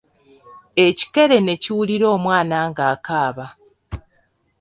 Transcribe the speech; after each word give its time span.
Ekikere 0.85 1.37
ne 1.41 1.55
kiwulira 1.61 2.05
omwana 2.15 2.57
ng'akaaba. 2.69 3.45